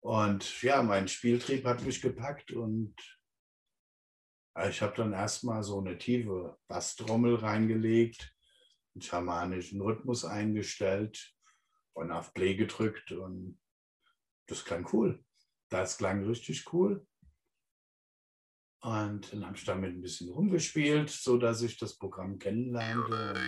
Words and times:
Und 0.00 0.62
ja, 0.62 0.82
mein 0.82 1.08
Spieltrieb 1.08 1.64
hat 1.66 1.82
mich 1.82 2.00
gepackt 2.00 2.52
und 2.52 2.94
ich 4.68 4.82
habe 4.82 4.96
dann 4.96 5.12
erstmal 5.12 5.62
so 5.62 5.78
eine 5.78 5.98
tiefe 5.98 6.58
Basstrommel 6.68 7.36
reingelegt, 7.36 8.34
einen 8.94 9.02
schamanischen 9.02 9.80
Rhythmus 9.80 10.24
eingestellt 10.24 11.34
und 11.92 12.10
auf 12.12 12.34
Play 12.34 12.54
gedrückt 12.54 13.12
und 13.12 13.60
das 14.46 14.64
klang 14.64 14.88
cool. 14.92 15.24
Das 15.68 15.98
klang 15.98 16.24
richtig 16.24 16.72
cool. 16.72 17.06
Und 18.82 19.32
dann 19.32 19.46
habe 19.46 19.56
ich 19.56 19.64
damit 19.64 19.94
ein 19.94 20.00
bisschen 20.00 20.30
rumgespielt, 20.30 21.10
sodass 21.10 21.62
ich 21.62 21.76
das 21.76 21.96
Programm 21.96 22.38
kennenlernte. 22.38 23.34
Und, 23.34 23.38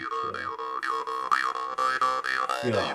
äh, 2.65 2.71
ja. 2.71 2.95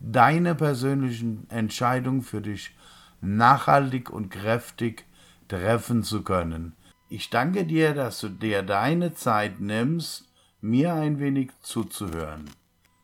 deine 0.00 0.54
persönlichen 0.54 1.48
Entscheidungen 1.50 2.22
für 2.22 2.40
dich 2.40 2.74
nachhaltig 3.20 4.10
und 4.10 4.30
kräftig 4.30 5.04
treffen 5.48 6.02
zu 6.02 6.22
können. 6.22 6.74
Ich 7.08 7.30
danke 7.30 7.64
dir, 7.64 7.94
dass 7.94 8.20
du 8.20 8.28
dir 8.28 8.62
deine 8.62 9.14
Zeit 9.14 9.60
nimmst, 9.60 10.30
mir 10.60 10.94
ein 10.94 11.18
wenig 11.20 11.50
zuzuhören 11.62 12.50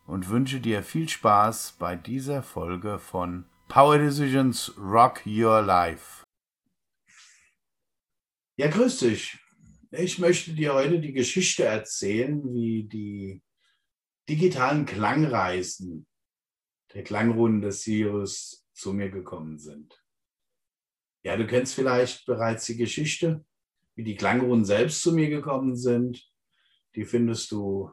und 0.06 0.28
wünsche 0.28 0.60
dir 0.60 0.82
viel 0.82 1.08
Spaß 1.08 1.76
bei 1.78 1.96
dieser 1.96 2.42
Folge 2.42 2.98
von 2.98 3.46
Power 3.68 3.98
Decisions 3.98 4.72
Rock 4.76 5.22
Your 5.26 5.62
Life. 5.62 6.22
Ja, 8.56 8.68
grüß 8.68 8.98
dich. 8.98 9.38
Ich 9.90 10.18
möchte 10.18 10.52
dir 10.52 10.74
heute 10.74 11.00
die 11.00 11.12
Geschichte 11.12 11.64
erzählen, 11.64 12.42
wie 12.52 12.84
die 12.84 13.42
digitalen 14.28 14.86
Klangreisen 14.86 16.06
der 16.94 17.04
Klangrunden 17.04 17.60
des 17.60 17.82
Sirius 17.82 18.66
zu 18.72 18.92
mir 18.92 19.10
gekommen 19.10 19.58
sind. 19.58 20.02
Ja, 21.22 21.36
du 21.36 21.46
kennst 21.46 21.74
vielleicht 21.74 22.26
bereits 22.26 22.66
die 22.66 22.76
Geschichte, 22.76 23.44
wie 23.94 24.04
die 24.04 24.16
Klangrunden 24.16 24.64
selbst 24.64 25.00
zu 25.02 25.12
mir 25.12 25.28
gekommen 25.28 25.76
sind 25.76 26.34
die 26.94 27.04
findest 27.04 27.50
du 27.50 27.92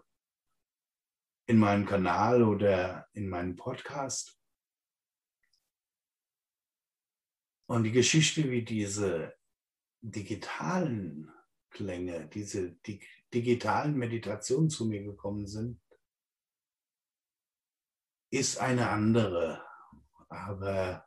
in 1.47 1.57
meinem 1.57 1.85
Kanal 1.85 2.43
oder 2.43 3.07
in 3.13 3.27
meinem 3.29 3.55
Podcast. 3.55 4.39
Und 7.67 7.83
die 7.83 7.91
Geschichte, 7.91 8.49
wie 8.51 8.63
diese 8.63 9.33
digitalen 10.01 11.31
Klänge, 11.69 12.27
diese 12.27 12.77
digitalen 13.33 13.95
Meditationen 13.95 14.69
zu 14.69 14.85
mir 14.85 15.03
gekommen 15.03 15.47
sind, 15.47 15.79
ist 18.31 18.59
eine 18.59 18.89
andere, 18.89 19.61
aber 20.29 21.05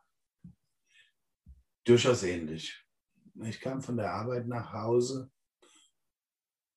durchaus 1.84 2.22
ähnlich. 2.22 2.86
Ich 3.42 3.61
kam 3.61 3.80
von 3.80 3.97
der 3.97 4.12
Arbeit 4.12 4.47
nach 4.47 4.72
Hause 4.72 5.33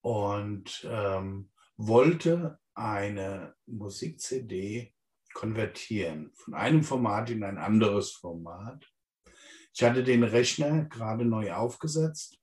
und 0.02 0.88
ähm, 0.90 1.52
wollte 1.76 2.60
eine 2.74 3.56
Musik-CD 3.66 4.94
konvertieren 5.34 6.32
von 6.34 6.54
einem 6.54 6.84
Format 6.84 7.30
in 7.30 7.44
ein 7.44 7.58
anderes 7.58 8.14
Format. 8.14 8.90
Ich 9.74 9.84
hatte 9.84 10.04
den 10.04 10.24
Rechner 10.24 10.86
gerade 10.86 11.26
neu 11.26 11.54
aufgesetzt, 11.54 12.42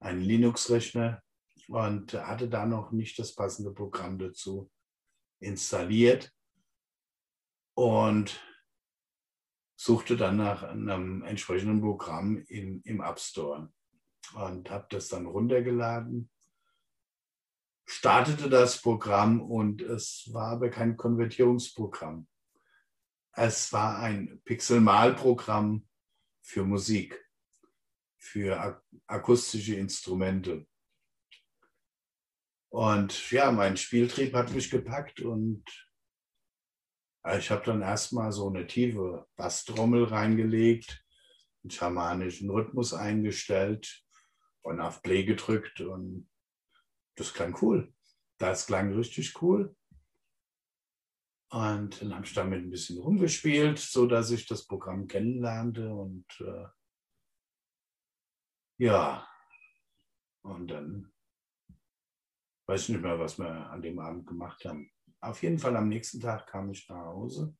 einen 0.00 0.20
Linux-Rechner, 0.20 1.22
und 1.68 2.12
hatte 2.12 2.48
da 2.48 2.66
noch 2.66 2.90
nicht 2.90 3.18
das 3.18 3.34
passende 3.34 3.72
Programm 3.72 4.18
dazu 4.18 4.70
installiert 5.42 6.32
und 7.74 8.40
suchte 9.76 10.16
dann 10.16 10.36
nach 10.36 10.62
einem 10.62 11.22
entsprechenden 11.24 11.80
Programm 11.80 12.38
im, 12.48 12.82
im 12.84 13.00
App 13.00 13.18
Store 13.18 13.72
und 14.34 14.70
habe 14.70 14.86
das 14.90 15.08
dann 15.08 15.26
runtergeladen, 15.26 16.30
startete 17.84 18.48
das 18.48 18.80
Programm 18.80 19.40
und 19.40 19.82
es 19.82 20.30
war 20.32 20.52
aber 20.52 20.70
kein 20.70 20.96
Konvertierungsprogramm. 20.96 22.28
Es 23.32 23.72
war 23.72 23.98
ein 23.98 24.40
Pixelmalprogramm 24.44 25.88
für 26.42 26.64
Musik, 26.64 27.18
für 28.18 28.82
akustische 29.06 29.74
Instrumente. 29.74 30.66
Und 32.72 33.30
ja, 33.30 33.52
mein 33.52 33.76
Spieltrieb 33.76 34.32
hat 34.32 34.50
mich 34.52 34.70
gepackt 34.70 35.20
und 35.20 35.62
ich 37.36 37.50
habe 37.50 37.62
dann 37.66 37.82
erstmal 37.82 38.32
so 38.32 38.48
eine 38.48 38.66
tiefe 38.66 39.28
Basstrommel 39.36 40.04
reingelegt, 40.04 41.04
einen 41.62 41.70
schamanischen 41.70 42.48
Rhythmus 42.48 42.94
eingestellt 42.94 44.02
und 44.62 44.80
auf 44.80 45.02
Play 45.02 45.24
gedrückt 45.24 45.82
und 45.82 46.30
das 47.14 47.34
klang 47.34 47.54
cool. 47.60 47.92
Das 48.38 48.66
klang 48.66 48.94
richtig 48.94 49.40
cool. 49.42 49.76
Und 51.50 52.00
dann 52.00 52.14
habe 52.14 52.24
ich 52.24 52.32
damit 52.32 52.64
ein 52.64 52.70
bisschen 52.70 52.98
rumgespielt, 52.98 53.80
sodass 53.80 54.30
ich 54.30 54.46
das 54.46 54.66
Programm 54.66 55.06
kennenlernte 55.08 55.92
und 55.92 56.24
äh, 56.40 56.68
ja, 58.78 59.28
und 60.40 60.68
dann 60.68 61.12
weiß 62.72 62.82
ich 62.82 62.88
nicht 62.90 63.02
mehr, 63.02 63.18
was 63.18 63.38
wir 63.38 63.70
an 63.70 63.82
dem 63.82 63.98
Abend 63.98 64.26
gemacht 64.26 64.64
haben. 64.64 64.90
Auf 65.20 65.42
jeden 65.42 65.58
Fall 65.58 65.76
am 65.76 65.88
nächsten 65.88 66.20
Tag 66.20 66.46
kam 66.46 66.70
ich 66.70 66.88
nach 66.88 67.04
Hause 67.06 67.56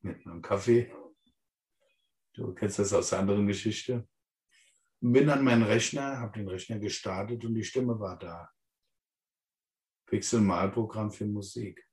mit 0.00 0.24
einem 0.26 0.40
Kaffee. 0.40 0.92
Du 2.34 2.54
kennst 2.54 2.78
das 2.78 2.92
aus 2.92 3.10
der 3.10 3.20
anderen 3.20 3.46
Geschichte 3.46 4.08
bin 5.00 5.28
an 5.30 5.44
meinen 5.44 5.62
Rechner, 5.62 6.18
habe 6.18 6.38
den 6.38 6.48
Rechner 6.48 6.78
gestartet 6.78 7.44
und 7.44 7.54
die 7.54 7.64
Stimme 7.64 7.98
war 7.98 8.18
da. 8.18 8.50
Pixel-Malprogramm 10.06 11.10
für 11.10 11.26
Musik. 11.26 11.84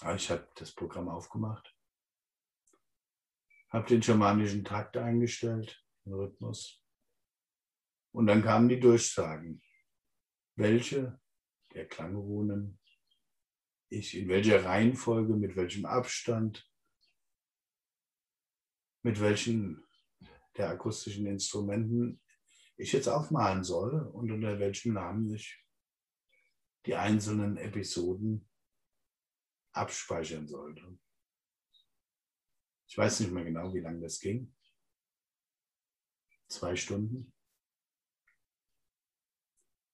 Ah, 0.00 0.14
ich 0.14 0.30
habe 0.30 0.48
das 0.54 0.72
Programm 0.72 1.08
aufgemacht, 1.08 1.76
habe 3.70 3.86
den 3.88 4.02
schamanischen 4.02 4.64
Takt 4.64 4.96
eingestellt, 4.96 5.84
den 6.04 6.14
Rhythmus. 6.14 6.77
Und 8.18 8.26
dann 8.26 8.42
kamen 8.42 8.68
die 8.68 8.80
Durchsagen, 8.80 9.62
welche 10.56 11.20
der 11.72 11.86
Klangrunen 11.86 12.80
ich 13.90 14.16
in 14.16 14.28
welcher 14.28 14.64
Reihenfolge, 14.64 15.36
mit 15.36 15.54
welchem 15.54 15.86
Abstand, 15.86 16.68
mit 19.04 19.20
welchen 19.20 19.86
der 20.56 20.70
akustischen 20.70 21.26
Instrumenten 21.26 22.20
ich 22.76 22.90
jetzt 22.90 23.06
aufmalen 23.06 23.62
soll 23.62 24.08
und 24.08 24.32
unter 24.32 24.58
welchem 24.58 24.94
Namen 24.94 25.32
ich 25.32 25.64
die 26.86 26.96
einzelnen 26.96 27.56
Episoden 27.56 28.50
abspeichern 29.70 30.48
sollte. 30.48 30.98
Ich 32.88 32.98
weiß 32.98 33.20
nicht 33.20 33.30
mehr 33.30 33.44
genau, 33.44 33.72
wie 33.72 33.80
lange 33.80 34.00
das 34.00 34.18
ging. 34.18 34.52
Zwei 36.48 36.74
Stunden. 36.74 37.32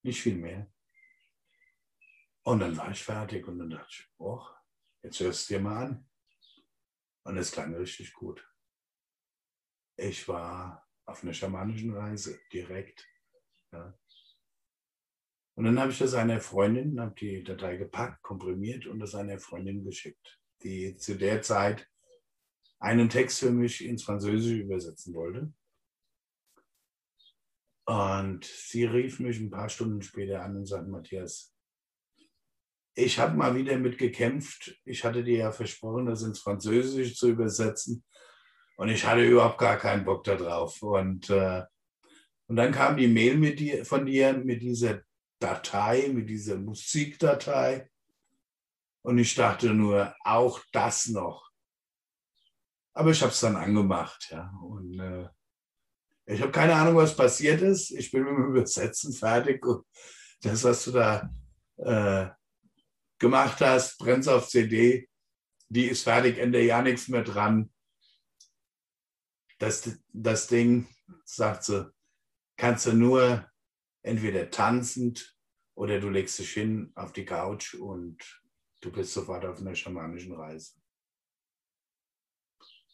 Nicht 0.04 0.20
viel 0.20 0.36
mehr. 0.36 0.70
Und 2.42 2.60
dann 2.60 2.76
war 2.76 2.90
ich 2.90 3.02
fertig 3.02 3.48
und 3.48 3.58
dann 3.58 3.70
dachte 3.70 3.88
ich, 3.88 4.06
oh, 4.18 4.42
jetzt 5.02 5.18
hörst 5.20 5.48
du 5.48 5.54
dir 5.54 5.60
mal 5.60 5.86
an. 5.86 6.10
Und 7.24 7.38
es 7.38 7.50
klang 7.50 7.74
richtig 7.74 8.12
gut. 8.12 8.46
Ich 9.96 10.28
war 10.28 10.86
auf 11.06 11.22
einer 11.22 11.32
schamanischen 11.32 11.94
Reise 11.94 12.38
direkt. 12.52 13.06
Ja. 13.72 13.98
Und 15.54 15.64
dann 15.64 15.78
habe 15.80 15.90
ich 15.90 15.98
das 15.98 16.12
einer 16.12 16.40
Freundin, 16.40 17.00
habe 17.00 17.14
die 17.14 17.42
Datei 17.42 17.78
gepackt, 17.78 18.22
komprimiert 18.22 18.86
und 18.86 18.98
das 18.98 19.14
einer 19.14 19.38
Freundin 19.38 19.84
geschickt, 19.84 20.38
die 20.62 20.96
zu 20.96 21.16
der 21.16 21.40
Zeit 21.40 21.88
einen 22.78 23.08
Text 23.08 23.40
für 23.40 23.50
mich 23.50 23.82
ins 23.82 24.04
Französische 24.04 24.56
übersetzen 24.56 25.14
wollte. 25.14 25.50
Und 27.86 28.44
sie 28.44 28.84
rief 28.84 29.20
mich 29.20 29.38
ein 29.38 29.50
paar 29.50 29.68
Stunden 29.68 30.02
später 30.02 30.42
an 30.42 30.56
und 30.56 30.66
sagte, 30.66 30.90
Matthias, 30.90 31.54
ich 32.94 33.18
habe 33.18 33.36
mal 33.36 33.54
wieder 33.54 33.76
mit 33.76 33.98
gekämpft. 33.98 34.80
Ich 34.84 35.04
hatte 35.04 35.24
dir 35.24 35.38
ja 35.38 35.52
versprochen, 35.52 36.06
das 36.06 36.22
ins 36.22 36.40
Französische 36.40 37.14
zu 37.14 37.28
übersetzen. 37.28 38.04
Und 38.76 38.88
ich 38.88 39.04
hatte 39.04 39.24
überhaupt 39.24 39.58
gar 39.58 39.76
keinen 39.76 40.04
Bock 40.04 40.24
darauf. 40.24 40.82
Und, 40.82 41.28
äh, 41.30 41.62
und 42.46 42.56
dann 42.56 42.72
kam 42.72 42.96
die 42.96 43.08
Mail 43.08 43.36
mit 43.36 43.60
dir, 43.60 43.84
von 43.84 44.06
dir 44.06 44.32
mit 44.32 44.62
dieser 44.62 45.02
Datei, 45.38 46.08
mit 46.12 46.28
dieser 46.28 46.56
Musikdatei. 46.56 47.90
Und 49.02 49.18
ich 49.18 49.34
dachte 49.34 49.74
nur, 49.74 50.14
auch 50.24 50.60
das 50.72 51.08
noch. 51.08 51.50
Aber 52.94 53.10
ich 53.10 53.20
habe 53.20 53.32
es 53.32 53.40
dann 53.40 53.56
angemacht. 53.56 54.28
Ja. 54.30 54.52
Und 54.62 54.98
äh, 54.98 55.28
ich 56.26 56.40
habe 56.40 56.52
keine 56.52 56.74
Ahnung, 56.74 56.96
was 56.96 57.16
passiert 57.16 57.60
ist. 57.60 57.90
Ich 57.90 58.10
bin 58.10 58.24
mit 58.24 58.32
dem 58.32 58.46
Übersetzen 58.46 59.12
fertig. 59.12 59.64
Und 59.66 59.84
das, 60.42 60.64
was 60.64 60.84
du 60.84 60.92
da 60.92 61.30
äh, 61.76 62.30
gemacht 63.18 63.60
hast, 63.60 63.98
brennt 63.98 64.26
auf 64.28 64.48
CD, 64.48 65.08
die 65.68 65.86
ist 65.86 66.02
fertig, 66.02 66.38
ändere 66.38 66.62
ja 66.62 66.82
nichts 66.82 67.08
mehr 67.08 67.22
dran. 67.22 67.70
Das, 69.58 69.98
das 70.12 70.46
Ding, 70.46 70.88
sagt 71.24 71.64
sie, 71.64 71.92
kannst 72.56 72.86
du 72.86 72.92
nur 72.92 73.50
entweder 74.02 74.50
tanzend 74.50 75.36
oder 75.74 76.00
du 76.00 76.08
legst 76.08 76.38
dich 76.38 76.52
hin 76.52 76.92
auf 76.94 77.12
die 77.12 77.24
Couch 77.24 77.74
und 77.74 78.42
du 78.80 78.92
bist 78.92 79.12
sofort 79.12 79.44
auf 79.44 79.58
einer 79.58 79.74
schamanischen 79.74 80.34
Reise. 80.34 80.74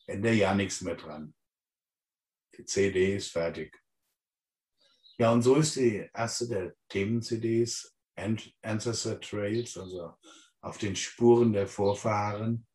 Ändere 0.07 0.35
ja 0.35 0.55
nichts 0.55 0.81
mehr 0.81 0.97
dran. 0.97 1.35
Die 2.61 2.67
CD 2.67 3.17
ist 3.17 3.33
fertig. 3.33 3.75
Ja, 5.17 5.33
und 5.33 5.41
so 5.41 5.57
ist 5.57 5.77
die 5.77 6.07
erste 6.13 6.47
der 6.47 6.75
Themen-CDs 6.91 7.97
Ancestor 8.61 9.19
Trails, 9.19 9.79
also 9.79 10.13
auf 10.61 10.77
den 10.77 10.95
Spuren 10.95 11.55
der 11.55 11.67
Vorfahren, 11.67 12.67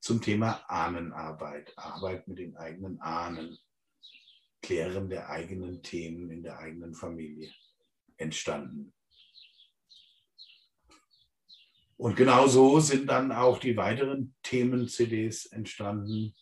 zum 0.00 0.20
Thema 0.20 0.62
Ahnenarbeit, 0.68 1.72
Arbeit 1.78 2.28
mit 2.28 2.40
den 2.40 2.58
eigenen 2.58 3.00
Ahnen, 3.00 3.58
Klären 4.60 5.08
der 5.08 5.30
eigenen 5.30 5.82
Themen 5.82 6.30
in 6.30 6.42
der 6.42 6.58
eigenen 6.58 6.94
Familie 6.94 7.50
entstanden. 8.18 8.92
Und 11.96 12.16
genau 12.16 12.46
so 12.46 12.80
sind 12.80 13.06
dann 13.06 13.32
auch 13.32 13.58
die 13.58 13.78
weiteren 13.78 14.36
Themen-CDs 14.42 15.46
entstanden. 15.46 16.34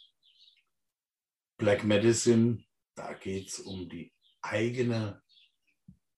Black 1.59 1.85
Medicine, 1.85 2.65
da 2.95 3.15
geht 3.15 3.49
es 3.49 3.61
um 3.61 3.89
die 3.89 4.13
eigene 4.43 5.23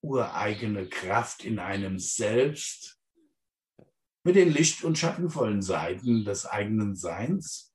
ureigene 0.00 0.88
Kraft 0.88 1.44
in 1.44 1.58
einem 1.58 1.98
selbst 1.98 2.98
mit 4.24 4.36
den 4.36 4.52
licht- 4.52 4.84
und 4.84 4.98
schattenvollen 4.98 5.62
Seiten 5.62 6.24
des 6.24 6.46
eigenen 6.46 6.96
Seins. 6.96 7.74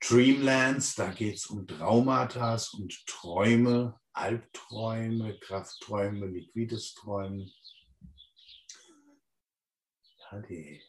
Dreamlands, 0.00 0.94
da 0.94 1.10
geht 1.12 1.36
es 1.36 1.46
um 1.46 1.66
Traumata 1.66 2.58
und 2.74 3.06
Träume, 3.06 3.98
Albträume, 4.12 5.38
Kraftträume, 5.40 6.26
liquides 6.26 6.94
Träumen. 6.94 7.50
Ja, 10.18 10.40
die 10.40 10.82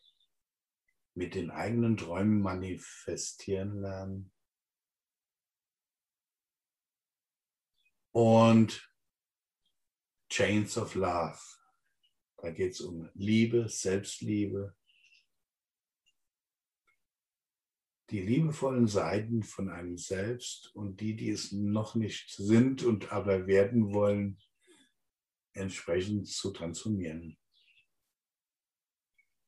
mit 1.17 1.33
den 1.33 1.49
eigenen 1.49 1.97
Träumen 1.97 2.41
manifestieren 2.41 3.81
lernen. 3.81 4.31
Und 8.11 8.87
Chains 10.29 10.77
of 10.77 10.93
Love. 10.93 11.39
Da 12.37 12.51
geht 12.51 12.73
es 12.73 12.81
um 12.81 13.09
Liebe, 13.15 13.67
Selbstliebe. 13.67 14.75
Die 18.11 18.21
liebevollen 18.21 18.87
Seiten 18.87 19.41
von 19.41 19.69
einem 19.69 19.97
selbst 19.97 20.67
und 20.75 21.01
die, 21.01 21.15
die 21.15 21.31
es 21.31 21.51
noch 21.51 21.95
nicht 21.95 22.29
sind 22.29 22.83
und 22.83 23.11
aber 23.11 23.47
werden 23.47 23.91
wollen, 23.91 24.39
entsprechend 25.53 26.27
zu 26.27 26.51
transformieren. 26.51 27.39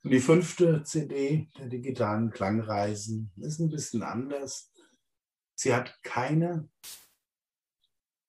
Die 0.03 0.21
fünfte 0.21 0.81
CD 0.83 1.49
der 1.57 1.67
digitalen 1.67 2.29
Klangreisen 2.29 3.33
ist 3.35 3.59
ein 3.59 3.69
bisschen 3.69 4.01
anders. 4.01 4.71
Sie 5.55 5.73
hat 5.73 6.01
keine 6.03 6.69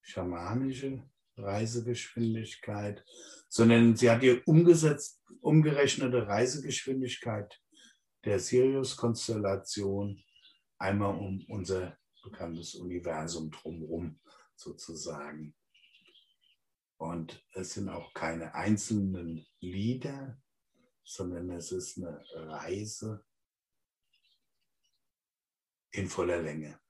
schamanische 0.03 1.09
Reisegeschwindigkeit, 1.37 3.05
sondern 3.49 3.95
sie 3.95 4.11
hat 4.11 4.23
die 4.23 4.43
umgesetzt, 4.47 5.23
umgerechnete 5.41 6.27
Reisegeschwindigkeit 6.27 7.63
der 8.25 8.41
Sirius-Konstellation 8.41 10.21
einmal 10.77 11.17
um 11.17 11.45
unser 11.49 11.97
bekanntes 12.25 12.75
Universum 12.75 13.49
drumherum 13.53 14.19
sozusagen. 14.57 15.55
Und 16.97 17.47
es 17.53 17.75
sind 17.75 17.89
auch 17.89 18.13
keine 18.13 18.57
einzelnen 18.57 19.47
Lieder, 19.61 20.37
sondern 21.05 21.51
es 21.51 21.73
ist 21.73 21.99
eine 21.99 22.25
Reise 22.35 23.25
in 25.93 26.09
voller 26.09 26.41
Länge 26.41 26.81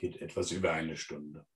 geht 0.00 0.16
etwas 0.22 0.50
über 0.50 0.72
eine 0.72 0.96
Stunde. 0.96 1.46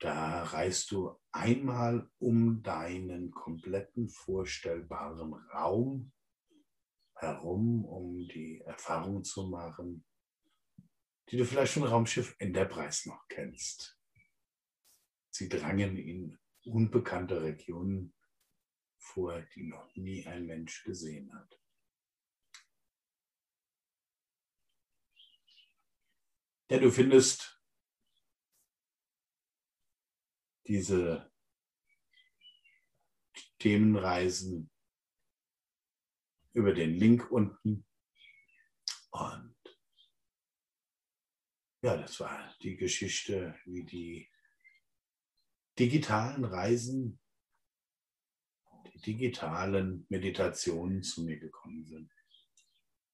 Da 0.00 0.44
reist 0.44 0.90
du 0.90 1.18
einmal 1.32 2.10
um 2.18 2.62
deinen 2.62 3.30
kompletten 3.30 4.08
vorstellbaren 4.08 5.32
Raum 5.32 6.12
herum, 7.14 7.84
um 7.84 8.28
die 8.28 8.60
Erfahrung 8.60 9.24
zu 9.24 9.48
machen, 9.48 10.04
die 11.30 11.36
du 11.36 11.44
vielleicht 11.44 11.72
von 11.72 11.84
Raumschiff 11.84 12.34
Enterprise 12.38 13.08
noch 13.08 13.26
kennst. 13.28 13.98
Sie 15.30 15.48
drangen 15.48 15.96
in 15.96 16.38
unbekannte 16.64 17.42
Regionen 17.42 18.14
vor, 19.00 19.40
die 19.54 19.64
noch 19.64 19.94
nie 19.96 20.26
ein 20.26 20.46
Mensch 20.46 20.84
gesehen 20.84 21.32
hat. 21.34 21.60
Ja, 26.70 26.78
du 26.78 26.90
findest 26.92 27.60
diese 30.66 31.32
Themenreisen 33.58 34.70
über 36.52 36.72
den 36.72 36.94
Link 36.94 37.30
unten. 37.30 37.84
Und 39.10 39.56
ja, 41.82 41.96
das 41.96 42.20
war 42.20 42.54
die 42.62 42.76
Geschichte, 42.76 43.58
wie 43.64 43.84
die 43.84 44.30
digitalen 45.78 46.44
Reisen, 46.44 47.20
digitalen 49.00 50.06
Meditationen 50.08 51.02
zu 51.02 51.24
mir 51.24 51.38
gekommen 51.38 51.84
sind. 51.86 52.10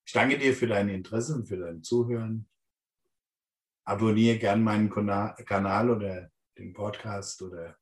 Ich 0.05 0.13
danke 0.13 0.39
dir 0.39 0.55
für 0.55 0.67
dein 0.67 0.89
Interesse 0.89 1.35
und 1.35 1.47
für 1.47 1.57
dein 1.57 1.83
Zuhören 1.83 2.49
abonniere 3.85 4.39
gern 4.39 4.63
meinen 4.63 4.91
Kanal 4.91 5.91
oder 5.91 6.31
den 6.59 6.73
Podcast 6.73 7.41
oder 7.43 7.79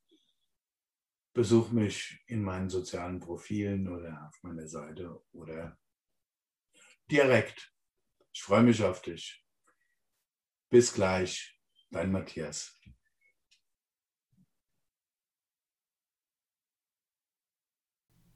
besuch 1.33 1.71
mich 1.71 2.23
in 2.27 2.43
meinen 2.43 2.69
sozialen 2.69 3.21
Profilen 3.21 3.89
oder 3.89 4.29
auf 4.29 4.43
meiner 4.43 4.69
Seite 4.69 5.23
oder 5.33 5.79
direkt. 7.11 7.75
Ich 8.33 8.43
freue 8.43 8.63
mich 8.63 8.83
auf 8.83 9.03
dich. 9.03 9.45
Bis 10.71 10.93
gleich, 10.93 11.59
dein 11.91 12.13
Matthias. 12.13 12.81